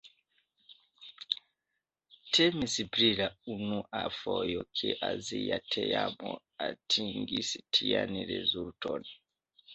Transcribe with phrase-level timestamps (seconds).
[2.37, 6.33] Temis pri la unua fojo ke azia teamo
[6.71, 9.09] atingis tian rezulton.